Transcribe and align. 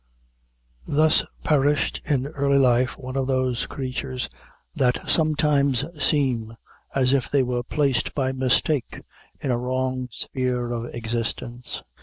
Thus 0.87 1.23
perished 1.43 2.01
in 2.05 2.25
early 2.25 2.57
life 2.57 2.97
one 2.97 3.15
of 3.15 3.27
those 3.27 3.67
creatures, 3.67 4.31
that 4.75 5.07
sometimes 5.07 5.85
seem 6.03 6.57
as 6.95 7.13
if 7.13 7.29
they 7.29 7.43
were 7.43 7.61
placed 7.61 8.15
by 8.15 8.31
mistake 8.31 9.01
in 9.41 9.51
a 9.51 9.59
wrong 9.59 10.07
sphere 10.09 10.71
of 10.71 10.85
existence. 10.85 11.83